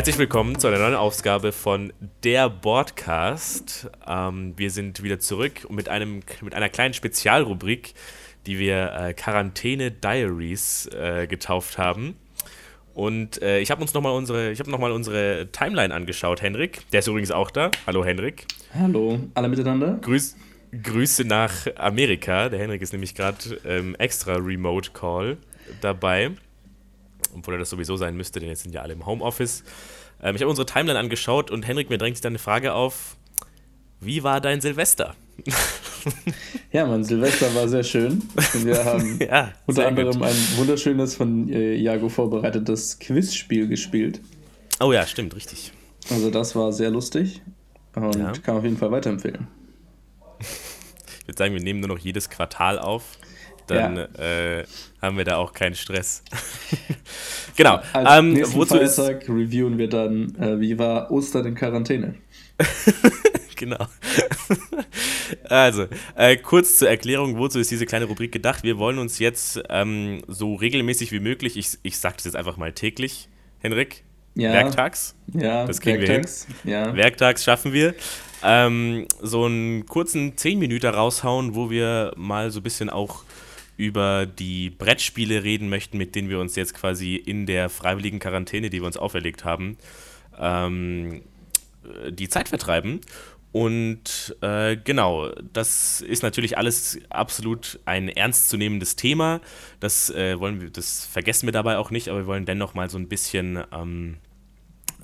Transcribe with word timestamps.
Herzlich 0.00 0.16
willkommen 0.16 0.58
zu 0.58 0.66
einer 0.66 0.78
neuen 0.78 0.94
Ausgabe 0.94 1.52
von 1.52 1.92
der 2.24 2.48
Broadcast. 2.48 3.90
Ähm, 4.08 4.54
wir 4.56 4.70
sind 4.70 5.02
wieder 5.02 5.18
zurück 5.18 5.70
mit, 5.70 5.90
einem, 5.90 6.22
mit 6.40 6.54
einer 6.54 6.70
kleinen 6.70 6.94
Spezialrubrik, 6.94 7.92
die 8.46 8.58
wir 8.58 8.94
äh, 8.94 9.12
Quarantäne 9.12 9.90
Diaries 9.90 10.86
äh, 10.86 11.26
getauft 11.26 11.76
haben. 11.76 12.16
Und 12.94 13.42
äh, 13.42 13.60
ich 13.60 13.70
habe 13.70 13.82
uns 13.82 13.92
nochmal 13.92 14.14
unsere, 14.14 14.52
ich 14.52 14.60
habe 14.60 14.70
noch 14.70 14.78
mal 14.78 14.90
unsere 14.90 15.48
Timeline 15.52 15.92
angeschaut, 15.92 16.40
Henrik. 16.40 16.90
Der 16.92 17.00
ist 17.00 17.06
übrigens 17.06 17.30
auch 17.30 17.50
da. 17.50 17.70
Hallo 17.86 18.02
Henrik. 18.02 18.46
Hallo, 18.72 19.20
alle 19.34 19.50
miteinander. 19.50 19.98
Grüß, 20.00 20.34
Grüße 20.82 21.26
nach 21.26 21.66
Amerika. 21.76 22.48
Der 22.48 22.58
Henrik 22.58 22.80
ist 22.80 22.94
nämlich 22.94 23.14
gerade 23.14 23.36
ähm, 23.66 23.94
extra 23.96 24.36
Remote 24.36 24.92
Call 24.92 25.36
dabei 25.82 26.30
obwohl 27.34 27.54
er 27.54 27.58
das 27.58 27.70
sowieso 27.70 27.96
sein 27.96 28.16
müsste, 28.16 28.40
denn 28.40 28.48
jetzt 28.48 28.62
sind 28.62 28.74
ja 28.74 28.82
alle 28.82 28.92
im 28.92 29.06
Homeoffice. 29.06 29.64
Ähm, 30.22 30.36
ich 30.36 30.42
habe 30.42 30.50
unsere 30.50 30.66
Timeline 30.66 30.98
angeschaut 30.98 31.50
und 31.50 31.66
Henrik, 31.66 31.90
mir 31.90 31.98
drängt 31.98 32.16
sich 32.16 32.22
dann 32.22 32.32
eine 32.32 32.38
Frage 32.38 32.74
auf: 32.74 33.16
Wie 34.00 34.22
war 34.22 34.40
dein 34.40 34.60
Silvester? 34.60 35.14
ja, 36.72 36.86
mein 36.86 37.04
Silvester 37.04 37.54
war 37.54 37.68
sehr 37.68 37.82
schön. 37.82 38.22
Und 38.54 38.64
wir 38.64 38.84
haben 38.84 39.18
ja, 39.30 39.52
unter 39.66 39.86
anderem 39.86 40.12
gut. 40.12 40.22
ein 40.22 40.36
wunderschönes 40.56 41.14
von 41.14 41.48
äh, 41.48 41.74
Iago 41.76 42.08
vorbereitetes 42.08 42.98
Quizspiel 42.98 43.68
gespielt. 43.68 44.20
Oh 44.80 44.92
ja, 44.92 45.06
stimmt, 45.06 45.34
richtig. 45.34 45.72
Also 46.10 46.30
das 46.30 46.56
war 46.56 46.72
sehr 46.72 46.90
lustig 46.90 47.42
und 47.94 48.16
ja. 48.16 48.32
kann 48.32 48.56
auf 48.56 48.64
jeden 48.64 48.76
Fall 48.76 48.90
weiterempfehlen. 48.90 49.46
Ich 51.22 51.32
würde 51.32 51.44
sagen, 51.44 51.54
wir 51.54 51.62
nehmen 51.62 51.78
nur 51.78 51.90
noch 51.90 51.98
jedes 51.98 52.28
Quartal 52.28 52.80
auf 52.80 53.16
dann 53.70 53.96
ja. 53.96 54.58
äh, 54.58 54.64
haben 55.00 55.16
wir 55.16 55.24
da 55.24 55.36
auch 55.36 55.52
keinen 55.52 55.74
Stress. 55.74 56.22
genau. 57.56 57.80
Als 57.92 58.18
ähm, 58.18 58.36
wozu 58.52 58.76
Feiertag 58.76 59.22
ist 59.22 59.28
reviewen 59.28 59.78
wir 59.78 59.88
dann, 59.88 60.34
äh, 60.36 60.60
wie 60.60 60.78
war 60.78 61.10
Ostern 61.10 61.46
in 61.46 61.54
Quarantäne? 61.54 62.14
genau. 63.56 63.86
also, 65.48 65.86
äh, 66.16 66.36
kurz 66.36 66.78
zur 66.78 66.88
Erklärung, 66.88 67.38
wozu 67.38 67.58
ist 67.58 67.70
diese 67.70 67.86
kleine 67.86 68.06
Rubrik 68.06 68.32
gedacht? 68.32 68.62
Wir 68.62 68.78
wollen 68.78 68.98
uns 68.98 69.18
jetzt 69.18 69.60
ähm, 69.68 70.22
so 70.28 70.54
regelmäßig 70.54 71.12
wie 71.12 71.20
möglich, 71.20 71.56
ich, 71.56 71.78
ich 71.82 71.98
sage 71.98 72.16
das 72.16 72.24
jetzt 72.24 72.36
einfach 72.36 72.56
mal 72.56 72.72
täglich, 72.72 73.28
Henrik, 73.60 74.04
ja. 74.34 74.52
Werktags. 74.52 75.14
Ja, 75.34 75.66
das 75.66 75.80
kriegen 75.80 76.00
Werktags. 76.00 76.46
wir 76.64 76.76
hin. 76.76 76.88
Ja. 76.88 76.96
Werktags 76.96 77.44
schaffen 77.44 77.72
wir. 77.72 77.94
Ähm, 78.42 79.06
so 79.20 79.44
einen 79.44 79.86
kurzen 79.86 80.36
10 80.36 80.58
Minuten 80.58 80.86
raushauen, 80.86 81.54
wo 81.54 81.70
wir 81.70 82.12
mal 82.16 82.50
so 82.50 82.60
ein 82.60 82.62
bisschen 82.62 82.88
auch 82.88 83.24
über 83.80 84.26
die 84.26 84.68
Brettspiele 84.68 85.42
reden 85.42 85.70
möchten, 85.70 85.96
mit 85.96 86.14
denen 86.14 86.28
wir 86.28 86.38
uns 86.38 86.54
jetzt 86.54 86.74
quasi 86.74 87.16
in 87.16 87.46
der 87.46 87.70
freiwilligen 87.70 88.18
Quarantäne, 88.18 88.68
die 88.68 88.80
wir 88.80 88.86
uns 88.86 88.98
auferlegt 88.98 89.46
haben, 89.46 89.78
ähm, 90.38 91.22
die 92.10 92.28
Zeit 92.28 92.50
vertreiben. 92.50 93.00
Und 93.52 94.36
äh, 94.42 94.76
genau, 94.76 95.30
das 95.52 96.02
ist 96.02 96.22
natürlich 96.22 96.58
alles 96.58 96.98
absolut 97.08 97.80
ein 97.86 98.10
ernstzunehmendes 98.10 98.96
Thema. 98.96 99.40
Das 99.80 100.10
äh, 100.10 100.38
wollen 100.38 100.60
wir, 100.60 100.70
das 100.70 101.06
vergessen 101.06 101.46
wir 101.46 101.52
dabei 101.52 101.78
auch 101.78 101.90
nicht, 101.90 102.08
aber 102.08 102.18
wir 102.18 102.26
wollen 102.26 102.44
dennoch 102.44 102.74
mal 102.74 102.90
so 102.90 102.98
ein 102.98 103.08
bisschen 103.08 103.64
ähm, 103.72 104.18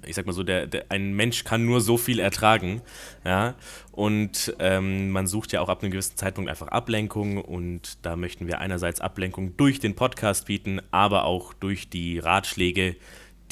ich 0.05 0.15
sag 0.15 0.27
mal 0.27 0.33
so, 0.33 0.43
der, 0.43 0.67
der, 0.67 0.87
ein 0.91 1.15
Mensch 1.15 1.45
kann 1.45 1.65
nur 1.65 1.81
so 1.81 1.97
viel 1.97 2.19
ertragen, 2.19 2.83
ja, 3.25 3.55
und 3.93 4.55
ähm, 4.59 5.11
man 5.11 5.27
sucht 5.27 5.53
ja 5.53 5.61
auch 5.61 5.69
ab 5.69 5.83
einem 5.83 5.93
gewissen 5.93 6.17
Zeitpunkt 6.17 6.51
einfach 6.51 6.69
Ablenkung 6.69 7.39
und 7.39 7.99
da 8.03 8.17
möchten 8.17 8.47
wir 8.47 8.61
einerseits 8.61 9.01
Ablenkung 9.01 9.57
durch 9.57 9.81
den 9.81 9.95
Podcast 9.95 10.47
bieten, 10.47 10.81
aber 10.91 11.25
auch 11.25 11.55
durch 11.55 11.89
die 11.89 12.19
Ratschläge, 12.19 12.97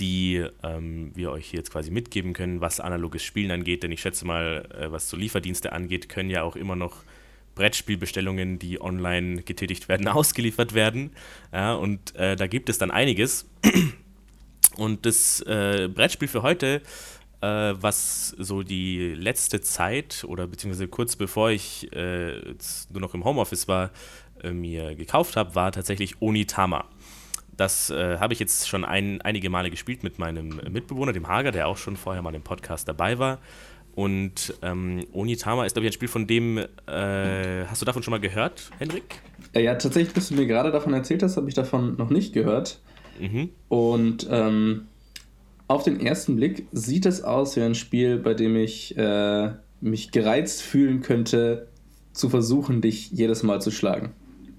die 0.00 0.44
ähm, 0.62 1.12
wir 1.14 1.30
euch 1.30 1.52
jetzt 1.52 1.70
quasi 1.70 1.90
mitgeben 1.90 2.32
können, 2.32 2.60
was 2.60 2.80
analoges 2.80 3.22
Spielen 3.22 3.50
angeht, 3.50 3.82
denn 3.82 3.92
ich 3.92 4.00
schätze 4.00 4.26
mal, 4.26 4.68
äh, 4.78 4.90
was 4.90 5.08
so 5.08 5.16
Lieferdienste 5.16 5.72
angeht, 5.72 6.08
können 6.08 6.30
ja 6.30 6.42
auch 6.42 6.56
immer 6.56 6.76
noch 6.76 7.04
Brettspielbestellungen, 7.54 8.58
die 8.58 8.80
online 8.80 9.42
getätigt 9.42 9.88
werden, 9.88 10.08
ausgeliefert 10.08 10.74
werden. 10.74 11.10
Ja, 11.52 11.74
und 11.74 12.14
äh, 12.16 12.36
da 12.36 12.46
gibt 12.46 12.68
es 12.68 12.78
dann 12.78 12.90
einiges. 12.90 13.48
Und 14.76 15.06
das 15.06 15.40
äh, 15.42 15.88
Brettspiel 15.92 16.28
für 16.28 16.42
heute, 16.42 16.82
äh, 17.40 17.46
was 17.46 18.30
so 18.38 18.62
die 18.62 19.14
letzte 19.14 19.60
Zeit 19.60 20.24
oder 20.26 20.46
beziehungsweise 20.46 20.88
kurz 20.88 21.16
bevor 21.16 21.50
ich 21.50 21.92
äh, 21.92 22.40
nur 22.90 23.00
noch 23.00 23.14
im 23.14 23.24
Homeoffice 23.24 23.68
war, 23.68 23.90
äh, 24.42 24.50
mir 24.50 24.94
gekauft 24.94 25.36
habe, 25.36 25.54
war 25.54 25.72
tatsächlich 25.72 26.20
Onitama. 26.20 26.86
Das 27.56 27.90
äh, 27.90 28.18
habe 28.18 28.32
ich 28.32 28.40
jetzt 28.40 28.68
schon 28.68 28.84
ein, 28.84 29.20
einige 29.22 29.48
Male 29.48 29.70
gespielt 29.70 30.02
mit 30.02 30.18
meinem 30.18 30.60
Mitbewohner, 30.70 31.12
dem 31.12 31.28
Hager, 31.28 31.52
der 31.52 31.68
auch 31.68 31.76
schon 31.76 31.96
vorher 31.96 32.22
mal 32.22 32.34
im 32.34 32.42
Podcast 32.42 32.88
dabei 32.88 33.18
war. 33.18 33.38
Und 33.94 34.54
ähm, 34.62 35.06
Onitama 35.12 35.64
ist, 35.64 35.74
glaube 35.74 35.86
ich, 35.86 35.92
ein 35.92 35.94
Spiel, 35.94 36.08
von 36.08 36.26
dem, 36.26 36.58
äh, 36.58 37.64
hast 37.66 37.80
du 37.80 37.86
davon 37.86 38.02
schon 38.02 38.10
mal 38.10 38.18
gehört, 38.18 38.70
Henrik? 38.78 39.20
Ja, 39.54 39.76
tatsächlich, 39.76 40.12
bis 40.12 40.28
du 40.30 40.34
mir 40.34 40.46
gerade 40.46 40.72
davon 40.72 40.92
erzählt 40.94 41.22
hast, 41.22 41.36
habe 41.36 41.48
ich 41.48 41.54
davon 41.54 41.96
noch 41.96 42.10
nicht 42.10 42.32
gehört. 42.32 42.80
Mhm. 43.20 43.50
Und 43.68 44.26
ähm, 44.30 44.86
auf 45.68 45.82
den 45.82 46.00
ersten 46.00 46.36
Blick 46.36 46.66
sieht 46.72 47.06
es 47.06 47.22
aus 47.22 47.56
wie 47.56 47.62
ein 47.62 47.74
Spiel, 47.74 48.18
bei 48.18 48.34
dem 48.34 48.56
ich 48.56 48.96
äh, 48.96 49.50
mich 49.80 50.10
gereizt 50.10 50.62
fühlen 50.62 51.02
könnte, 51.02 51.68
zu 52.12 52.28
versuchen, 52.28 52.80
dich 52.80 53.10
jedes 53.10 53.42
Mal 53.42 53.60
zu 53.60 53.70
schlagen. 53.70 54.12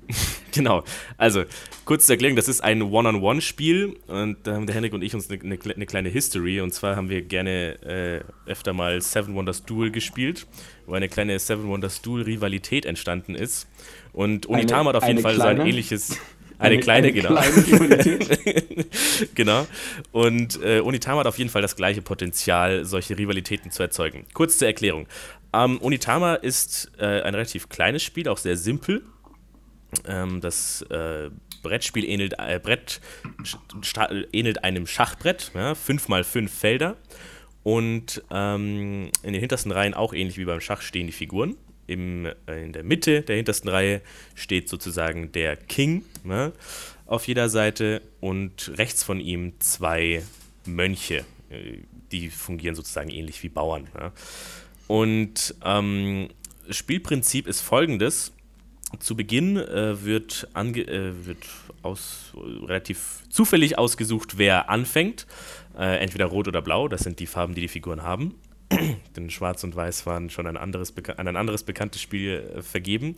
genau. 0.52 0.84
Also, 1.18 1.44
kurz 1.86 2.06
zur 2.06 2.14
Erklärung: 2.14 2.36
Das 2.36 2.48
ist 2.48 2.62
ein 2.62 2.82
One-on-One-Spiel 2.82 3.96
und 4.08 4.38
da 4.44 4.54
haben 4.54 4.66
der 4.66 4.76
Henrik 4.76 4.94
und 4.94 5.02
ich 5.02 5.16
uns 5.16 5.30
eine, 5.30 5.42
eine, 5.42 5.58
eine, 5.76 5.86
kleine 5.86 6.10
History. 6.10 6.62
Und 6.62 6.74
zwar 6.74 6.96
haben 6.96 7.10
wir 7.10 7.22
gerne 7.22 7.82
äh, 7.84 8.50
öfter 8.50 8.74
mal 8.74 9.02
Seven 9.02 9.36
Wonders 9.36 9.64
Duel 9.64 9.92
gespielt, 9.92 10.48
wo 10.86 10.94
eine 10.94 11.10
kleine 11.10 11.40
Seven 11.40 11.68
Wonders 11.68 12.02
Duel-Rivalität 12.02 12.86
entstanden 12.86 13.36
ist. 13.36 13.68
Und 14.14 14.46
Unitama 14.46 14.90
hat 14.90 14.98
auf 14.98 15.08
jeden 15.08 15.22
Fall 15.22 15.36
kleine? 15.36 15.58
so 15.58 15.62
ein 15.62 15.68
ähnliches. 15.68 16.18
Eine, 16.58 16.76
eine 16.76 16.80
kleine, 16.80 17.08
eine 17.08 17.14
genau. 17.14 17.36
Kleine 17.42 18.86
genau. 19.36 19.68
Und 20.12 20.62
äh, 20.64 20.80
Onitama 20.80 21.22
hat 21.22 21.28
auf 21.28 21.38
jeden 21.38 21.50
Fall 21.50 21.62
das 21.62 21.76
gleiche 21.76 22.02
Potenzial, 22.02 22.86
solche 22.86 23.18
Rivalitäten 23.18 23.72
zu 23.72 23.84
erzeugen. 23.84 24.26
Kurz 24.34 24.58
zur 24.58 24.68
Erklärung. 24.68 25.08
Ähm, 25.54 25.82
Onitama 25.82 26.36
ist 26.36 26.92
äh, 26.98 27.22
ein 27.22 27.34
relativ 27.34 27.70
kleines 27.70 28.04
Spiel, 28.04 28.28
auch 28.28 28.38
sehr 28.38 28.58
simpel. 28.58 29.04
Ähm, 30.08 30.42
das 30.42 30.82
äh, 30.84 31.30
Brettspiel 31.64 32.06
ähnelt, 32.06 32.36
äh, 32.38 32.60
Brett 32.62 33.02
ähnelt 34.32 34.64
einem 34.64 34.88
Schachbrett, 34.88 35.52
ja, 35.54 35.76
5 35.76 36.08
mal 36.08 36.24
5 36.24 36.54
Felder. 36.54 36.98
Und 37.64 38.24
ähm, 38.30 39.10
in 39.24 39.34
den 39.34 39.40
hintersten 39.40 39.72
Reihen 39.72 39.96
auch 39.96 40.14
ähnlich 40.14 40.38
wie 40.38 40.46
beim 40.46 40.62
Schach 40.62 40.82
stehen 40.82 41.08
die 41.08 41.14
Figuren 41.14 41.58
im, 41.88 42.26
äh, 42.48 42.64
in 42.64 42.74
der 42.74 42.84
Mitte 42.84 43.22
der 43.22 43.36
hintersten 43.36 43.70
Reihe 43.70 44.02
steht 44.34 44.70
sozusagen 44.70 45.32
der 45.32 45.56
King 45.56 46.04
ne, 46.24 46.54
auf 47.06 47.28
jeder 47.28 47.50
Seite 47.50 48.02
und 48.20 48.72
rechts 48.78 49.04
von 49.04 49.20
ihm 49.20 49.54
zwei 49.60 50.24
Mönche. 50.66 51.26
Äh, 51.50 51.80
die 52.12 52.30
fungieren 52.30 52.76
sozusagen 52.76 53.10
ähnlich 53.10 53.42
wie 53.44 53.50
Bauern. 53.50 53.88
Ja. 53.98 54.12
Und 54.88 55.56
ähm, 55.64 56.30
Spielprinzip 56.70 57.48
ist 57.48 57.62
folgendes. 57.62 58.32
Zu 59.00 59.16
Beginn 59.16 59.58
äh, 59.58 60.04
wird, 60.04 60.48
äh, 60.54 61.26
wird 61.26 61.46
aus, 61.82 62.34
relativ 62.36 63.24
zufällig 63.30 63.78
ausgesucht, 63.78 64.38
wer 64.38 64.70
anfängt. 64.70 65.26
Äh, 65.78 65.98
entweder 65.98 66.26
rot 66.26 66.48
oder 66.48 66.62
blau, 66.62 66.88
das 66.88 67.02
sind 67.02 67.20
die 67.20 67.26
Farben, 67.26 67.56
die 67.56 67.62
die 67.62 67.68
Figuren 67.68 68.04
haben. 68.04 68.36
denn 69.16 69.30
Schwarz 69.30 69.64
und 69.64 69.76
Weiß 69.76 70.06
waren 70.06 70.30
schon 70.30 70.48
ein 70.48 70.58
anderes, 70.58 70.94
an 71.18 71.28
ein 71.28 71.36
anderes 71.36 71.64
bekanntes 71.64 72.02
Spiel 72.02 72.52
äh, 72.56 72.62
vergeben. 72.62 73.16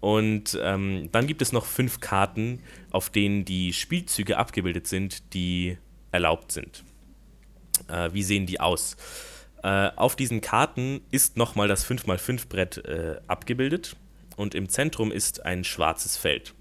Und 0.00 0.58
ähm, 0.60 1.08
dann 1.12 1.26
gibt 1.28 1.42
es 1.42 1.52
noch 1.52 1.64
fünf 1.64 2.00
Karten, 2.00 2.60
auf 2.90 3.10
denen 3.10 3.44
die 3.44 3.72
Spielzüge 3.72 4.36
abgebildet 4.36 4.88
sind, 4.88 5.32
die 5.32 5.78
erlaubt 6.10 6.50
sind. 6.50 6.82
Äh, 7.88 8.10
wie 8.12 8.24
sehen 8.24 8.46
die 8.46 8.58
aus? 8.58 8.96
Äh, 9.62 9.90
auf 9.94 10.16
diesen 10.16 10.40
Karten 10.40 11.02
ist 11.12 11.36
nochmal 11.36 11.68
das 11.68 11.86
5x5-Brett 11.86 12.78
äh, 12.78 13.20
abgebildet 13.28 13.96
und 14.36 14.54
im 14.54 14.68
Zentrum 14.68 15.12
ist 15.12 15.46
ein 15.46 15.62
schwarzes 15.62 16.16
Feld. 16.16 16.54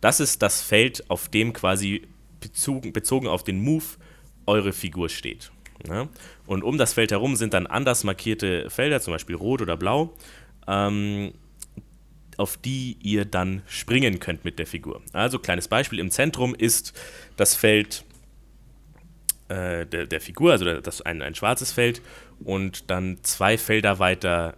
Das 0.00 0.18
ist 0.18 0.40
das 0.40 0.62
Feld, 0.62 1.10
auf 1.10 1.28
dem 1.28 1.52
quasi 1.52 2.08
bezogen, 2.40 2.92
bezogen 2.92 3.26
auf 3.26 3.44
den 3.44 3.62
Move 3.62 3.84
eure 4.46 4.72
Figur 4.72 5.08
steht. 5.08 5.50
Ne? 5.86 6.08
Und 6.46 6.64
um 6.64 6.78
das 6.78 6.92
Feld 6.92 7.10
herum 7.10 7.36
sind 7.36 7.54
dann 7.54 7.66
anders 7.66 8.04
markierte 8.04 8.68
Felder, 8.70 9.00
zum 9.00 9.12
Beispiel 9.12 9.36
rot 9.36 9.62
oder 9.62 9.76
blau, 9.76 10.14
ähm, 10.66 11.32
auf 12.36 12.56
die 12.56 12.96
ihr 13.02 13.24
dann 13.24 13.62
springen 13.66 14.20
könnt 14.20 14.44
mit 14.44 14.58
der 14.58 14.66
Figur. 14.66 15.02
Also 15.12 15.38
kleines 15.38 15.68
Beispiel, 15.68 15.98
im 15.98 16.10
Zentrum 16.10 16.54
ist 16.54 16.98
das 17.36 17.54
Feld 17.54 18.04
äh, 19.48 19.86
der, 19.86 20.06
der, 20.06 20.20
Figur, 20.20 20.52
also 20.52 20.80
das 20.80 21.02
ein, 21.02 21.22
ein 21.22 21.34
schwarzes 21.34 21.72
Feld 21.72 22.02
und 22.44 22.90
dann 22.90 23.18
zwei 23.22 23.58
Felder 23.58 23.98
weiter 23.98 24.56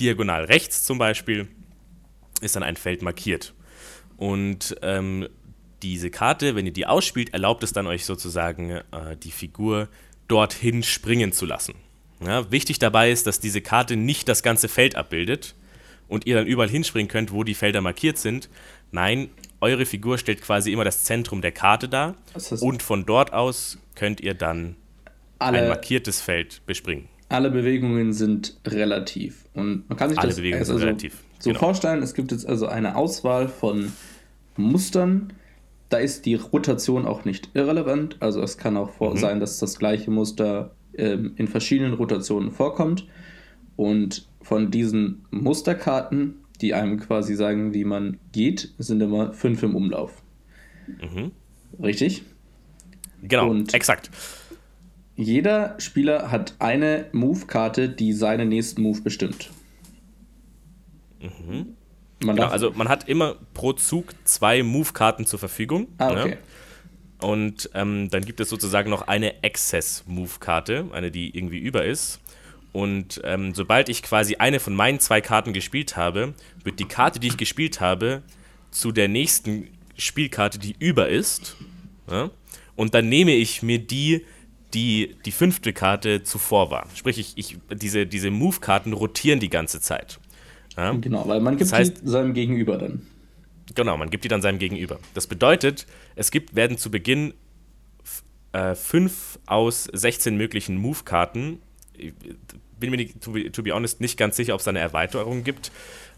diagonal 0.00 0.44
rechts 0.44 0.84
zum 0.84 0.98
Beispiel 0.98 1.48
ist 2.40 2.56
dann 2.56 2.62
ein 2.62 2.76
Feld 2.76 3.02
markiert. 3.02 3.54
Und 4.16 4.76
ähm, 4.82 5.28
diese 5.84 6.10
Karte, 6.10 6.56
wenn 6.56 6.64
ihr 6.64 6.72
die 6.72 6.86
ausspielt, 6.86 7.34
erlaubt 7.34 7.62
es 7.62 7.72
dann 7.72 7.86
euch 7.86 8.06
sozusagen, 8.06 8.70
äh, 8.70 8.82
die 9.22 9.30
Figur 9.30 9.88
dorthin 10.28 10.82
springen 10.82 11.32
zu 11.32 11.44
lassen. 11.44 11.74
Ja, 12.24 12.50
wichtig 12.50 12.78
dabei 12.78 13.10
ist, 13.10 13.26
dass 13.26 13.38
diese 13.38 13.60
Karte 13.60 13.96
nicht 13.96 14.26
das 14.28 14.42
ganze 14.42 14.68
Feld 14.68 14.96
abbildet 14.96 15.54
und 16.08 16.26
ihr 16.26 16.36
dann 16.36 16.46
überall 16.46 16.70
hinspringen 16.70 17.08
könnt, 17.08 17.32
wo 17.32 17.44
die 17.44 17.54
Felder 17.54 17.82
markiert 17.82 18.16
sind. 18.16 18.48
Nein, 18.92 19.28
eure 19.60 19.84
Figur 19.84 20.16
stellt 20.16 20.40
quasi 20.40 20.72
immer 20.72 20.84
das 20.84 21.04
Zentrum 21.04 21.42
der 21.42 21.52
Karte 21.52 21.88
dar 21.88 22.14
und 22.60 22.82
von 22.82 23.04
dort 23.04 23.34
aus 23.34 23.78
könnt 23.94 24.22
ihr 24.22 24.32
dann 24.32 24.76
alle, 25.38 25.58
ein 25.58 25.68
markiertes 25.68 26.22
Feld 26.22 26.62
bespringen. 26.64 27.08
Alle 27.28 27.50
Bewegungen 27.50 28.14
sind 28.14 28.56
relativ 28.66 29.44
und 29.52 29.88
man 29.88 29.98
kann 29.98 30.08
sich 30.08 30.18
alle 30.18 30.28
das 30.28 30.36
Bewegungen 30.36 30.60
also 30.60 30.78
sind 30.78 30.86
relativ. 30.86 31.16
so 31.38 31.50
genau. 31.50 31.60
vorstellen, 31.60 32.02
es 32.02 32.14
gibt 32.14 32.32
jetzt 32.32 32.46
also 32.46 32.68
eine 32.68 32.96
Auswahl 32.96 33.48
von 33.48 33.92
Mustern, 34.56 35.32
da 35.88 35.98
ist 35.98 36.26
die 36.26 36.34
Rotation 36.34 37.06
auch 37.06 37.24
nicht 37.24 37.50
irrelevant. 37.54 38.16
Also 38.20 38.42
es 38.42 38.58
kann 38.58 38.76
auch 38.76 39.00
mhm. 39.00 39.16
sein, 39.16 39.40
dass 39.40 39.58
das 39.58 39.78
gleiche 39.78 40.10
Muster 40.10 40.74
ähm, 40.94 41.32
in 41.36 41.48
verschiedenen 41.48 41.94
Rotationen 41.94 42.50
vorkommt. 42.50 43.06
Und 43.76 44.28
von 44.40 44.70
diesen 44.70 45.24
Musterkarten, 45.30 46.36
die 46.60 46.74
einem 46.74 47.00
quasi 47.00 47.34
sagen, 47.34 47.74
wie 47.74 47.84
man 47.84 48.18
geht, 48.32 48.72
sind 48.78 49.00
immer 49.00 49.32
fünf 49.32 49.62
im 49.62 49.74
Umlauf. 49.74 50.22
Mhm. 50.86 51.32
Richtig? 51.82 52.22
Genau, 53.22 53.50
Und 53.50 53.74
exakt. 53.74 54.10
Jeder 55.16 55.76
Spieler 55.78 56.30
hat 56.30 56.54
eine 56.58 57.06
Move-Karte, 57.12 57.88
die 57.88 58.12
seinen 58.12 58.48
nächsten 58.48 58.82
Move 58.82 59.00
bestimmt. 59.00 59.50
Mhm. 61.20 61.76
Man 62.22 62.36
genau, 62.36 62.48
also 62.48 62.72
man 62.72 62.88
hat 62.88 63.08
immer 63.08 63.36
pro 63.54 63.72
Zug 63.72 64.14
zwei 64.24 64.62
Move-Karten 64.62 65.26
zur 65.26 65.38
Verfügung. 65.38 65.88
Ah, 65.98 66.10
okay. 66.10 66.30
Ja? 66.30 66.36
Und 67.28 67.70
ähm, 67.74 68.10
dann 68.10 68.24
gibt 68.24 68.40
es 68.40 68.48
sozusagen 68.48 68.90
noch 68.90 69.02
eine 69.02 69.42
Excess-Move-Karte, 69.42 70.86
eine, 70.92 71.10
die 71.10 71.36
irgendwie 71.36 71.58
über 71.58 71.84
ist. 71.84 72.20
Und 72.72 73.20
ähm, 73.24 73.54
sobald 73.54 73.88
ich 73.88 74.02
quasi 74.02 74.36
eine 74.36 74.58
von 74.58 74.74
meinen 74.74 75.00
zwei 75.00 75.20
Karten 75.20 75.52
gespielt 75.52 75.96
habe, 75.96 76.34
wird 76.64 76.80
die 76.80 76.86
Karte, 76.86 77.20
die 77.20 77.28
ich 77.28 77.36
gespielt 77.36 77.80
habe, 77.80 78.22
zu 78.70 78.90
der 78.90 79.08
nächsten 79.08 79.68
Spielkarte, 79.96 80.58
die 80.58 80.74
über 80.78 81.08
ist. 81.08 81.56
Ja? 82.10 82.30
Und 82.74 82.94
dann 82.94 83.08
nehme 83.08 83.32
ich 83.32 83.62
mir 83.62 83.78
die, 83.78 84.26
die 84.74 85.14
die 85.24 85.30
fünfte 85.30 85.72
Karte 85.72 86.24
zuvor 86.24 86.70
war. 86.70 86.88
Sprich, 86.94 87.18
ich, 87.18 87.32
ich, 87.36 87.58
diese, 87.72 88.06
diese 88.06 88.30
Move-Karten 88.30 88.92
rotieren 88.92 89.38
die 89.38 89.50
ganze 89.50 89.80
Zeit. 89.80 90.18
Ja? 90.76 90.92
Genau, 90.92 91.26
weil 91.28 91.40
man 91.40 91.56
gibt 91.56 91.70
das 91.70 91.78
heißt, 91.78 92.02
die 92.02 92.08
seinem 92.08 92.34
Gegenüber 92.34 92.78
dann. 92.78 93.02
Genau, 93.74 93.96
man 93.96 94.10
gibt 94.10 94.24
die 94.24 94.28
dann 94.28 94.42
seinem 94.42 94.58
Gegenüber. 94.58 94.98
Das 95.14 95.26
bedeutet, 95.26 95.86
es 96.16 96.30
gibt, 96.30 96.54
werden 96.54 96.76
zu 96.76 96.90
Beginn 96.90 97.34
äh, 98.52 98.74
fünf 98.74 99.38
aus 99.46 99.84
16 99.92 100.36
möglichen 100.36 100.76
Move-Karten. 100.76 101.60
Bin 102.78 102.90
mir, 102.90 102.96
nicht, 102.96 103.20
to, 103.22 103.32
be, 103.32 103.50
to 103.50 103.62
be 103.62 103.72
honest, 103.72 104.00
nicht 104.00 104.18
ganz 104.18 104.36
sicher, 104.36 104.54
ob 104.54 104.60
es 104.60 104.64
da 104.64 104.70
eine 104.70 104.80
Erweiterung 104.80 105.44
gibt 105.44 105.70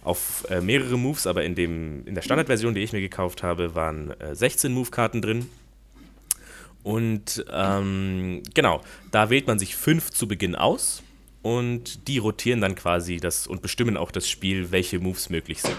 auf 0.06 0.46
äh, 0.50 0.60
mehrere 0.60 0.96
Moves, 0.96 1.26
aber 1.26 1.44
in, 1.44 1.56
dem, 1.56 2.06
in 2.06 2.14
der 2.14 2.22
Standardversion, 2.22 2.74
die 2.74 2.80
ich 2.80 2.92
mir 2.92 3.00
gekauft 3.00 3.42
habe, 3.42 3.74
waren 3.74 4.12
äh, 4.20 4.36
16 4.36 4.72
Move-Karten 4.72 5.20
drin. 5.20 5.50
Und 6.84 7.44
ähm, 7.52 8.42
genau, 8.54 8.80
da 9.10 9.30
wählt 9.30 9.48
man 9.48 9.58
sich 9.58 9.74
fünf 9.74 10.12
zu 10.12 10.28
Beginn 10.28 10.54
aus 10.54 11.02
und 11.46 12.08
die 12.08 12.18
rotieren 12.18 12.60
dann 12.60 12.74
quasi 12.74 13.18
das 13.18 13.46
und 13.46 13.62
bestimmen 13.62 13.96
auch 13.96 14.10
das 14.10 14.28
Spiel, 14.28 14.72
welche 14.72 14.98
Moves 14.98 15.30
möglich 15.30 15.62
sind. 15.62 15.76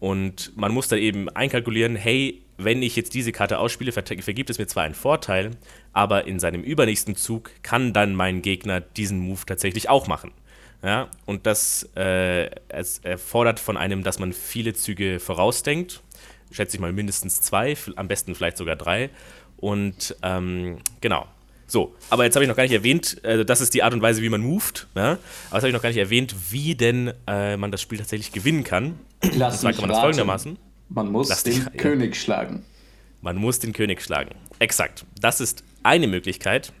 Und 0.00 0.54
man 0.54 0.70
muss 0.70 0.88
dann 0.88 0.98
eben 0.98 1.30
einkalkulieren, 1.30 1.96
hey, 1.96 2.42
wenn 2.58 2.82
ich 2.82 2.94
jetzt 2.94 3.14
diese 3.14 3.32
Karte 3.32 3.58
ausspiele, 3.58 3.90
vergibt 3.90 4.50
es 4.50 4.58
mir 4.58 4.66
zwar 4.66 4.82
einen 4.82 4.94
Vorteil, 4.94 5.52
aber 5.94 6.26
in 6.26 6.38
seinem 6.38 6.62
übernächsten 6.62 7.16
Zug 7.16 7.52
kann 7.62 7.94
dann 7.94 8.14
mein 8.14 8.42
Gegner 8.42 8.82
diesen 8.82 9.18
Move 9.20 9.40
tatsächlich 9.46 9.88
auch 9.88 10.08
machen. 10.08 10.30
Ja, 10.82 11.08
und 11.24 11.46
das 11.46 11.88
äh, 11.96 12.50
es 12.68 12.98
erfordert 12.98 13.60
von 13.60 13.78
einem, 13.78 14.02
dass 14.02 14.18
man 14.18 14.34
viele 14.34 14.74
Züge 14.74 15.20
vorausdenkt. 15.20 16.02
Schätze 16.50 16.76
ich 16.76 16.80
mal 16.82 16.92
mindestens 16.92 17.40
zwei, 17.40 17.74
am 17.96 18.08
besten 18.08 18.34
vielleicht 18.34 18.58
sogar 18.58 18.76
drei. 18.76 19.08
Und 19.56 20.16
ähm, 20.22 20.80
genau, 21.00 21.28
so, 21.72 21.94
aber 22.10 22.24
jetzt 22.24 22.36
habe 22.36 22.44
ich 22.44 22.50
noch 22.50 22.56
gar 22.56 22.64
nicht 22.64 22.74
erwähnt, 22.74 23.24
äh, 23.24 23.46
das 23.46 23.62
ist 23.62 23.72
die 23.72 23.82
Art 23.82 23.94
und 23.94 24.02
Weise, 24.02 24.20
wie 24.20 24.28
man 24.28 24.42
moved. 24.42 24.88
Ja? 24.94 25.12
Aber 25.12 25.16
jetzt 25.16 25.52
habe 25.54 25.68
ich 25.68 25.72
noch 25.72 25.80
gar 25.80 25.88
nicht 25.88 25.98
erwähnt, 25.98 26.34
wie 26.50 26.74
denn 26.74 27.14
äh, 27.26 27.56
man 27.56 27.72
das 27.72 27.80
Spiel 27.80 27.96
tatsächlich 27.96 28.30
gewinnen 28.30 28.62
kann. 28.62 28.98
Lass 29.34 29.54
und 29.54 29.60
zwar 29.60 29.72
kann 29.72 29.80
man 29.80 29.90
das 29.90 30.00
folgendermaßen. 30.00 30.58
Man 30.90 31.10
muss 31.10 31.30
Lass 31.30 31.44
den 31.44 31.54
dich, 31.54 31.78
König 31.78 32.14
ja. 32.14 32.20
schlagen. 32.20 32.62
Man 33.22 33.36
muss 33.36 33.58
den 33.58 33.72
König 33.72 34.02
schlagen. 34.02 34.34
Exakt. 34.58 35.06
Das 35.18 35.40
ist 35.40 35.64
eine 35.82 36.08
Möglichkeit. 36.08 36.74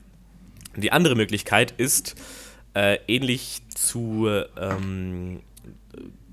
Die 0.76 0.92
andere 0.92 1.14
Möglichkeit 1.14 1.70
ist 1.70 2.14
äh, 2.74 2.98
ähnlich 3.08 3.62
zu 3.74 4.28
ähm, 4.58 5.40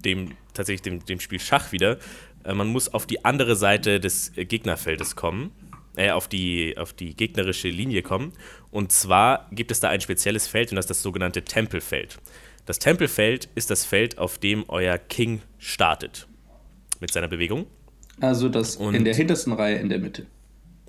dem 0.04 0.32
tatsächlich 0.54 0.82
dem, 0.82 1.06
dem 1.06 1.22
Spiel 1.22 1.40
Schach 1.40 1.72
wieder. 1.72 1.98
Äh, 2.44 2.54
man 2.56 2.68
muss 2.68 2.94
auf 2.94 3.06
die 3.06 3.24
andere 3.24 3.56
Seite 3.56 4.02
des 4.02 4.34
Gegnerfeldes 4.36 5.16
kommen 5.16 5.52
äh, 5.96 6.12
auf, 6.12 6.28
die, 6.28 6.78
auf 6.78 6.94
die 6.94 7.16
gegnerische 7.16 7.70
Linie 7.70 8.02
kommen. 8.02 8.34
Und 8.72 8.92
zwar 8.92 9.48
gibt 9.52 9.72
es 9.72 9.80
da 9.80 9.90
ein 9.90 10.02
spezielles 10.02 10.48
Feld 10.48 10.72
und 10.72 10.76
das 10.76 10.86
ist 10.86 10.90
das 10.90 11.02
sogenannte 11.02 11.44
Tempelfeld. 11.44 12.20
Das 12.66 12.80
Tempelfeld 12.80 13.50
ist 13.56 13.72
das 13.72 13.86
Feld, 13.86 14.18
auf 14.18 14.38
dem 14.38 14.64
euer 14.68 14.98
King 14.98 15.42
startet 15.58 16.28
mit 17.00 17.12
seiner 17.12 17.28
Bewegung. 17.28 17.66
Also 18.20 18.50
das 18.50 18.76
und 18.76 18.94
in 18.94 19.06
der 19.06 19.16
hintersten 19.16 19.54
Reihe 19.54 19.78
in 19.78 19.90
der 19.90 20.00
Mitte. 20.00 20.26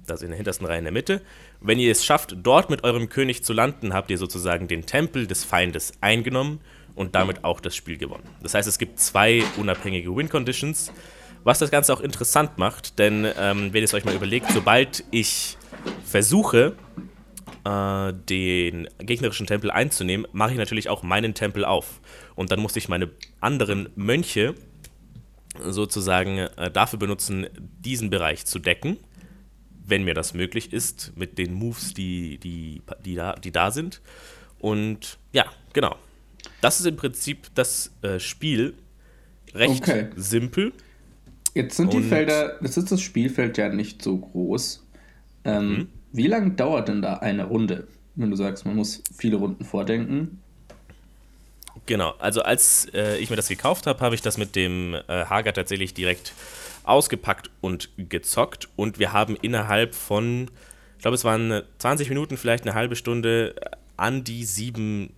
Das 0.06 0.22
in 0.22 0.28
der 0.28 0.36
hintersten 0.36 0.66
Reihe 0.66 0.78
in 0.78 0.84
der 0.84 0.92
Mitte. 0.92 1.22
Wenn 1.60 1.78
ihr 1.78 1.92
es 1.92 2.04
schafft, 2.04 2.36
dort 2.42 2.68
mit 2.68 2.84
eurem 2.84 3.08
König 3.08 3.44
zu 3.44 3.52
landen, 3.52 3.94
habt 3.94 4.10
ihr 4.10 4.18
sozusagen 4.18 4.66
den 4.66 4.86
Tempel 4.86 5.26
des 5.26 5.44
Feindes 5.44 5.92
eingenommen 6.00 6.60
und 6.94 7.14
damit 7.14 7.44
auch 7.44 7.60
das 7.60 7.76
Spiel 7.76 7.96
gewonnen. 7.96 8.24
Das 8.42 8.54
heißt, 8.54 8.68
es 8.68 8.78
gibt 8.78 8.98
zwei 8.98 9.42
unabhängige 9.56 10.14
Win-Conditions. 10.14 10.92
Was 11.42 11.58
das 11.58 11.70
Ganze 11.70 11.92
auch 11.92 12.00
interessant 12.00 12.58
macht, 12.58 12.98
denn 12.98 13.24
ähm, 13.38 13.72
wenn 13.72 13.80
ihr 13.80 13.84
es 13.84 13.94
euch 13.94 14.04
mal 14.04 14.14
überlegt, 14.14 14.50
sobald 14.52 15.04
ich 15.10 15.56
versuche, 16.04 16.74
äh, 17.64 18.12
den 18.28 18.88
gegnerischen 18.98 19.46
Tempel 19.46 19.70
einzunehmen, 19.70 20.26
mache 20.32 20.52
ich 20.52 20.58
natürlich 20.58 20.88
auch 20.88 21.02
meinen 21.02 21.34
Tempel 21.34 21.64
auf. 21.64 22.00
Und 22.34 22.52
dann 22.52 22.60
muss 22.60 22.76
ich 22.76 22.88
meine 22.88 23.10
anderen 23.40 23.88
Mönche 23.96 24.54
sozusagen 25.58 26.38
äh, 26.38 26.70
dafür 26.70 26.98
benutzen, 26.98 27.46
diesen 27.58 28.10
Bereich 28.10 28.46
zu 28.46 28.58
decken, 28.58 28.98
wenn 29.84 30.04
mir 30.04 30.14
das 30.14 30.34
möglich 30.34 30.72
ist, 30.72 31.12
mit 31.16 31.38
den 31.38 31.52
Moves, 31.52 31.94
die, 31.94 32.38
die, 32.38 32.82
die, 33.04 33.14
da, 33.14 33.34
die 33.34 33.50
da 33.50 33.70
sind. 33.70 34.00
Und 34.58 35.18
ja, 35.32 35.46
genau. 35.72 35.96
Das 36.60 36.80
ist 36.80 36.86
im 36.86 36.96
Prinzip 36.96 37.48
das 37.54 37.92
äh, 38.02 38.18
Spiel. 38.18 38.74
Recht 39.54 39.82
okay. 39.82 40.10
simpel. 40.16 40.72
Jetzt 41.54 41.76
sind 41.76 41.92
die 41.92 42.02
Felder, 42.02 42.58
das 42.60 42.76
ist 42.76 42.92
das 42.92 43.00
Spielfeld 43.00 43.58
ja 43.58 43.68
nicht 43.68 44.02
so 44.02 44.18
groß. 44.18 44.86
Ähm, 45.44 45.68
mhm. 45.68 45.88
Wie 46.12 46.26
lange 46.26 46.52
dauert 46.52 46.88
denn 46.88 47.02
da 47.02 47.14
eine 47.14 47.44
Runde? 47.44 47.88
Wenn 48.14 48.30
du 48.30 48.36
sagst, 48.36 48.66
man 48.66 48.76
muss 48.76 49.02
viele 49.16 49.36
Runden 49.36 49.64
vordenken. 49.64 50.40
Genau, 51.86 52.14
also 52.18 52.42
als 52.42 52.88
äh, 52.94 53.18
ich 53.18 53.30
mir 53.30 53.36
das 53.36 53.48
gekauft 53.48 53.86
habe, 53.86 54.00
habe 54.00 54.14
ich 54.14 54.22
das 54.22 54.38
mit 54.38 54.54
dem 54.54 54.94
äh, 54.94 55.24
Hager 55.24 55.52
tatsächlich 55.52 55.94
direkt 55.94 56.32
ausgepackt 56.84 57.50
und 57.60 57.90
gezockt. 57.96 58.68
Und 58.76 58.98
wir 58.98 59.12
haben 59.12 59.36
innerhalb 59.36 59.94
von, 59.94 60.50
ich 60.96 61.02
glaube, 61.02 61.14
es 61.14 61.24
waren 61.24 61.62
20 61.78 62.08
Minuten, 62.08 62.36
vielleicht 62.36 62.64
eine 62.64 62.74
halbe 62.74 62.96
Stunde, 62.96 63.54
äh, 63.60 63.70
an 63.96 64.24
die 64.24 64.44
sieben, 64.44 65.12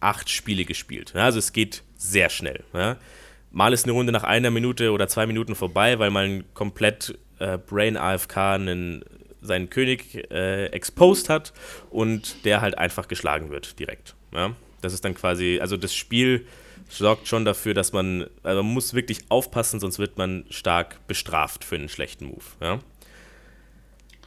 acht 0.00 0.30
Spiele 0.30 0.64
gespielt. 0.64 1.12
Ja, 1.14 1.24
also 1.24 1.38
es 1.38 1.52
geht 1.52 1.82
sehr 1.96 2.30
schnell. 2.30 2.64
Ja. 2.72 2.96
Mal 3.54 3.72
ist 3.72 3.84
eine 3.84 3.92
Runde 3.92 4.12
nach 4.12 4.24
einer 4.24 4.50
Minute 4.50 4.90
oder 4.90 5.06
zwei 5.06 5.26
Minuten 5.26 5.54
vorbei, 5.54 6.00
weil 6.00 6.10
man 6.10 6.44
komplett 6.54 7.16
äh, 7.38 7.56
Brain 7.56 7.96
AFK 7.96 8.36
einen, 8.36 9.04
seinen 9.40 9.70
König 9.70 10.30
äh, 10.32 10.66
exposed 10.66 11.28
hat 11.28 11.52
und 11.90 12.44
der 12.44 12.60
halt 12.60 12.76
einfach 12.76 13.06
geschlagen 13.06 13.50
wird 13.50 13.78
direkt. 13.78 14.16
Ja? 14.32 14.56
Das 14.80 14.92
ist 14.92 15.04
dann 15.04 15.14
quasi, 15.14 15.60
also 15.60 15.76
das 15.76 15.94
Spiel 15.94 16.46
sorgt 16.88 17.28
schon 17.28 17.44
dafür, 17.44 17.74
dass 17.74 17.92
man, 17.92 18.26
also 18.42 18.62
man 18.62 18.74
muss 18.74 18.92
wirklich 18.92 19.20
aufpassen, 19.28 19.78
sonst 19.78 20.00
wird 20.00 20.18
man 20.18 20.44
stark 20.50 21.06
bestraft 21.06 21.64
für 21.64 21.76
einen 21.76 21.88
schlechten 21.88 22.26
Move. 22.26 22.44
Ja? 22.60 22.80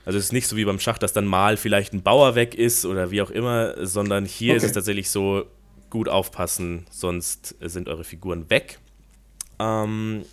Also 0.06 0.20
es 0.20 0.26
ist 0.26 0.34
nicht 0.34 0.48
so 0.48 0.56
wie 0.56 0.64
beim 0.64 0.80
Schach, 0.80 0.98
dass 0.98 1.12
dann 1.12 1.26
mal 1.26 1.58
vielleicht 1.58 1.92
ein 1.92 2.02
Bauer 2.02 2.36
weg 2.36 2.56
ist 2.56 2.86
oder 2.86 3.12
wie 3.12 3.22
auch 3.22 3.30
immer, 3.32 3.86
sondern 3.86 4.24
hier 4.24 4.54
okay. 4.54 4.58
ist 4.58 4.64
es 4.64 4.72
tatsächlich 4.72 5.10
so, 5.10 5.48
gut 5.90 6.10
aufpassen, 6.10 6.86
sonst 6.90 7.56
sind 7.62 7.88
eure 7.88 8.04
Figuren 8.04 8.50
weg. 8.50 8.80
Ähm, 9.60 10.24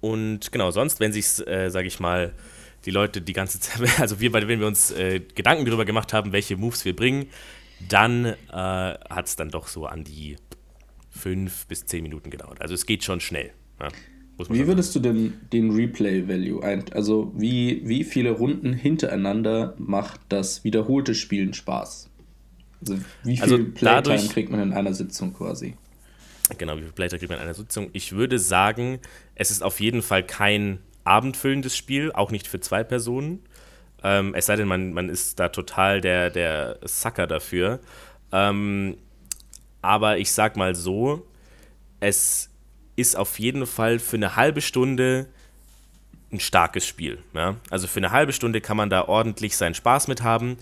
und 0.00 0.52
genau, 0.52 0.70
sonst, 0.70 1.00
wenn 1.00 1.12
sich, 1.12 1.46
äh, 1.46 1.70
sage 1.70 1.88
ich 1.88 2.00
mal, 2.00 2.32
die 2.84 2.90
Leute 2.90 3.20
die 3.20 3.32
ganze 3.32 3.60
Zeit, 3.60 3.80
also 4.00 4.20
wir, 4.20 4.32
wenn 4.32 4.60
wir 4.60 4.66
uns 4.66 4.90
äh, 4.90 5.20
Gedanken 5.20 5.64
darüber 5.64 5.84
gemacht 5.84 6.12
haben, 6.12 6.32
welche 6.32 6.56
Moves 6.56 6.84
wir 6.84 6.96
bringen, 6.96 7.26
dann 7.88 8.24
äh, 8.24 8.34
hat 8.52 9.26
es 9.26 9.36
dann 9.36 9.50
doch 9.50 9.68
so 9.68 9.86
an 9.86 10.04
die 10.04 10.36
fünf 11.10 11.66
bis 11.66 11.86
zehn 11.86 12.02
Minuten 12.02 12.30
gedauert. 12.30 12.60
Also 12.60 12.74
es 12.74 12.86
geht 12.86 13.04
schon 13.04 13.20
schnell. 13.20 13.52
Ja. 13.80 13.88
Wie 14.48 14.66
würdest 14.66 14.94
du 14.94 15.00
denn 15.00 15.34
den 15.52 15.70
Replay-Value 15.70 16.62
ein? 16.62 16.84
Also, 16.92 17.30
wie, 17.36 17.82
wie 17.84 18.04
viele 18.04 18.30
Runden 18.30 18.72
hintereinander 18.72 19.74
macht 19.76 20.20
das 20.30 20.64
wiederholte 20.64 21.14
Spielen 21.14 21.52
Spaß? 21.52 22.08
Also, 22.80 22.96
wie 23.24 23.36
viel 23.36 23.42
also 23.42 23.64
Playtime 23.74 24.28
kriegt 24.28 24.50
man 24.50 24.60
in 24.60 24.72
einer 24.72 24.94
Sitzung 24.94 25.34
quasi? 25.34 25.74
Genau, 26.58 26.76
wie 26.76 26.82
viel 26.82 26.92
Playtime 26.92 27.18
kriegt 27.18 27.30
man 27.30 27.38
in 27.38 27.44
einer 27.44 27.54
Sitzung? 27.54 27.90
Ich 27.92 28.12
würde 28.12 28.38
sagen, 28.38 29.00
es 29.34 29.50
ist 29.50 29.62
auf 29.62 29.80
jeden 29.80 30.02
Fall 30.02 30.22
kein 30.22 30.78
abendfüllendes 31.04 31.76
Spiel, 31.76 32.12
auch 32.12 32.30
nicht 32.30 32.46
für 32.46 32.60
zwei 32.60 32.84
Personen. 32.84 33.42
Ähm, 34.02 34.34
es 34.34 34.46
sei 34.46 34.56
denn, 34.56 34.68
man, 34.68 34.92
man 34.92 35.08
ist 35.08 35.38
da 35.40 35.48
total 35.48 36.00
der, 36.00 36.30
der 36.30 36.78
Sucker 36.84 37.26
dafür. 37.26 37.80
Ähm, 38.32 38.96
aber 39.82 40.18
ich 40.18 40.32
sag 40.32 40.56
mal 40.56 40.74
so, 40.74 41.26
es 42.00 42.50
ist 42.96 43.16
auf 43.16 43.38
jeden 43.38 43.66
Fall 43.66 43.98
für 43.98 44.16
eine 44.16 44.36
halbe 44.36 44.60
Stunde 44.60 45.26
ein 46.32 46.40
starkes 46.40 46.86
Spiel. 46.86 47.18
Ja? 47.34 47.56
Also 47.70 47.86
für 47.86 47.98
eine 47.98 48.12
halbe 48.12 48.32
Stunde 48.32 48.60
kann 48.60 48.76
man 48.76 48.90
da 48.90 49.08
ordentlich 49.08 49.56
seinen 49.56 49.74
Spaß 49.74 50.08
mit 50.08 50.22
haben 50.22 50.56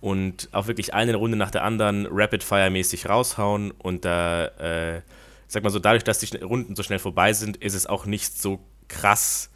und 0.00 0.48
auch 0.52 0.66
wirklich 0.66 0.94
eine 0.94 1.14
Runde 1.14 1.36
nach 1.36 1.50
der 1.50 1.62
anderen 1.62 2.06
Rapid-Fire-mäßig 2.10 3.08
raushauen. 3.08 3.70
Und 3.70 4.04
da, 4.04 4.46
äh, 4.46 5.02
sag 5.48 5.62
mal 5.62 5.70
so, 5.70 5.78
dadurch, 5.78 6.04
dass 6.04 6.18
die 6.18 6.36
Runden 6.36 6.76
so 6.76 6.82
schnell 6.82 6.98
vorbei 6.98 7.32
sind, 7.32 7.56
ist 7.58 7.74
es 7.74 7.86
auch 7.86 8.06
nicht 8.06 8.40
so 8.40 8.60
krass 8.88 9.50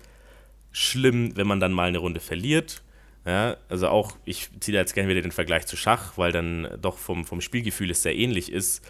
schlimm, 0.73 1.37
wenn 1.37 1.47
man 1.47 1.61
dann 1.61 1.73
mal 1.73 1.89
eine 1.89 1.99
Runde 1.99 2.21
verliert. 2.21 2.83
Ja, 3.25 3.57
also 3.69 3.89
auch, 3.89 4.17
ich 4.25 4.51
ziehe 4.61 4.75
da 4.75 4.81
jetzt 4.81 4.95
gerne 4.95 5.09
wieder 5.09 5.23
den 5.23 5.33
Vergleich 5.33 5.67
zu 5.67 5.77
Schach, 5.77 6.17
weil 6.17 6.31
dann 6.33 6.69
doch 6.81 6.97
vom, 6.97 7.25
vom 7.25 7.41
Spielgefühl 7.41 7.91
es 7.91 8.03
sehr 8.03 8.15
ähnlich 8.15 8.53
ist. 8.53 8.85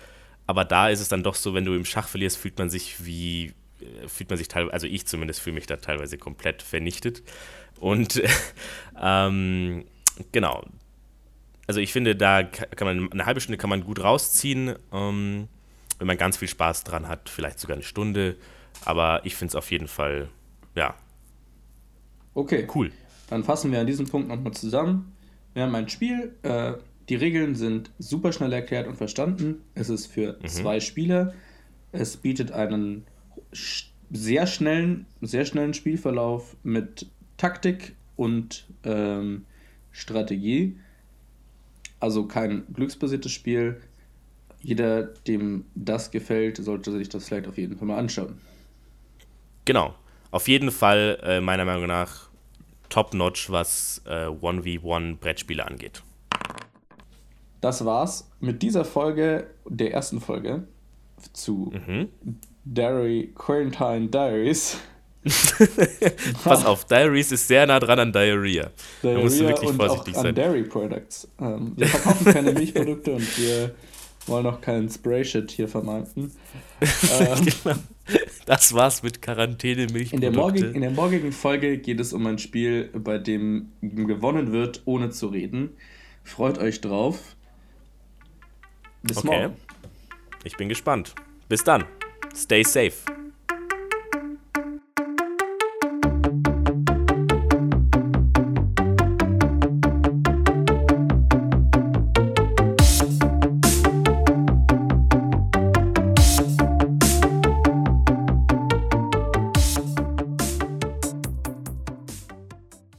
Aber 0.46 0.64
da 0.64 0.88
ist 0.90 1.00
es 1.00 1.08
dann 1.08 1.22
doch 1.22 1.34
so, 1.34 1.54
wenn 1.54 1.64
du 1.64 1.74
im 1.74 1.84
Schach 1.84 2.08
verlierst, 2.08 2.36
fühlt 2.36 2.58
man 2.58 2.68
sich 2.68 3.04
wie, 3.04 3.54
äh, 3.80 4.08
fühlt 4.08 4.28
man 4.28 4.36
sich 4.36 4.48
teilweise, 4.48 4.74
also 4.74 4.86
ich 4.86 5.06
zumindest 5.06 5.40
fühle 5.40 5.54
mich 5.54 5.66
da 5.66 5.76
teilweise 5.76 6.18
komplett 6.18 6.62
vernichtet. 6.62 7.22
Und 7.80 8.22
ähm, 9.00 9.84
genau. 10.32 10.64
Also 11.66 11.80
ich 11.80 11.92
finde, 11.92 12.14
da 12.14 12.42
kann 12.42 12.86
man 12.86 13.12
eine 13.12 13.26
halbe 13.26 13.40
Stunde 13.40 13.58
kann 13.58 13.70
man 13.70 13.84
gut 13.84 14.00
rausziehen, 14.02 14.76
ähm, 14.92 15.48
wenn 15.98 16.06
man 16.06 16.18
ganz 16.18 16.36
viel 16.36 16.48
Spaß 16.48 16.84
dran 16.84 17.08
hat, 17.08 17.28
vielleicht 17.28 17.58
sogar 17.58 17.76
eine 17.76 17.84
Stunde. 17.84 18.36
Aber 18.84 19.24
ich 19.24 19.34
finde 19.34 19.52
es 19.52 19.54
auf 19.56 19.70
jeden 19.70 19.88
Fall, 19.88 20.28
ja. 20.74 20.94
Okay. 22.34 22.66
Cool. 22.74 22.92
Dann 23.28 23.44
fassen 23.44 23.72
wir 23.72 23.80
an 23.80 23.86
diesem 23.86 24.06
Punkt 24.06 24.28
nochmal 24.28 24.52
zusammen. 24.52 25.16
Wir 25.54 25.62
haben 25.62 25.74
ein 25.74 25.88
Spiel, 25.88 26.34
äh, 26.42 26.74
die 27.08 27.14
Regeln 27.14 27.54
sind 27.54 27.90
super 27.98 28.32
schnell 28.32 28.52
erklärt 28.52 28.86
und 28.86 28.96
verstanden. 28.96 29.62
Es 29.74 29.88
ist 29.88 30.06
für 30.06 30.38
mhm. 30.40 30.46
zwei 30.46 30.80
Spieler. 30.80 31.34
Es 31.92 32.16
bietet 32.16 32.52
einen 32.52 33.06
sehr 34.10 34.46
schnellen, 34.46 35.06
sehr 35.20 35.44
schnellen 35.44 35.74
Spielverlauf 35.74 36.56
mit 36.62 37.06
Taktik 37.36 37.94
und 38.16 38.66
ähm, 38.84 39.46
Strategie. 39.92 40.78
Also 42.00 42.26
kein 42.26 42.64
glücksbasiertes 42.72 43.32
Spiel. 43.32 43.80
Jeder, 44.62 45.02
dem 45.04 45.64
das 45.74 46.10
gefällt, 46.10 46.56
sollte 46.56 46.92
sich 46.92 47.08
das 47.08 47.28
vielleicht 47.28 47.46
auf 47.46 47.58
jeden 47.58 47.76
Fall 47.76 47.86
mal 47.86 47.98
anschauen. 47.98 48.40
Genau. 49.64 49.94
Auf 50.30 50.48
jeden 50.48 50.70
Fall, 50.70 51.18
äh, 51.22 51.40
meiner 51.40 51.64
Meinung 51.64 51.86
nach, 51.86 52.28
top-notch, 52.88 53.50
was 53.50 54.02
äh, 54.06 54.26
1v1 54.26 55.16
Brettspiele 55.16 55.66
angeht 55.66 56.02
das 57.66 57.84
war's 57.84 58.30
mit 58.40 58.62
dieser 58.62 58.84
Folge, 58.84 59.48
der 59.68 59.92
ersten 59.92 60.20
Folge 60.20 60.62
zu 61.32 61.72
mhm. 61.72 62.08
Dairy 62.64 63.32
Quarantine 63.34 64.08
Diaries. 64.08 64.78
Pass 66.44 66.64
auf, 66.64 66.84
Diaries 66.84 67.32
ist 67.32 67.48
sehr 67.48 67.66
nah 67.66 67.80
dran 67.80 67.98
an 67.98 68.12
Diarrhea. 68.12 68.70
Diarrhea 69.02 69.18
da 69.18 69.24
musst 69.24 69.40
du 69.40 69.48
wirklich 69.48 69.70
und 69.70 69.76
vorsichtig 69.76 70.14
auch 70.14 70.18
sein. 70.22 70.28
An 70.28 70.34
Dairy 70.36 70.62
Products. 70.62 71.28
Ähm, 71.40 71.72
wir 71.76 71.88
verkaufen 71.88 72.24
keine 72.26 72.52
Milchprodukte 72.52 73.12
und 73.12 73.38
wir 73.38 73.74
wollen 74.28 74.46
auch 74.46 74.60
keinen 74.60 74.88
Spray-Shit 74.88 75.50
hier 75.50 75.68
vermarkten. 75.68 76.32
Ähm, 77.18 77.46
genau. 77.46 77.76
Das 78.44 78.74
war's 78.74 79.02
mit 79.02 79.22
Quarantäne 79.22 79.86
Milchprodukte. 79.86 80.14
In 80.14 80.20
der, 80.20 80.30
morgigen, 80.32 80.74
in 80.74 80.80
der 80.82 80.90
morgigen 80.90 81.32
Folge 81.32 81.78
geht 81.78 81.98
es 82.00 82.12
um 82.12 82.26
ein 82.26 82.38
Spiel, 82.38 82.90
bei 82.92 83.16
dem 83.16 83.72
gewonnen 83.80 84.52
wird, 84.52 84.82
ohne 84.84 85.08
zu 85.08 85.28
reden. 85.28 85.70
Freut 86.22 86.58
euch 86.58 86.82
drauf. 86.82 87.34
Bis 89.02 89.16
okay. 89.16 89.26
morgen. 89.26 89.56
Ich 90.44 90.56
bin 90.56 90.68
gespannt. 90.68 91.14
Bis 91.48 91.64
dann. 91.64 91.84
Stay 92.34 92.62
safe. 92.62 93.15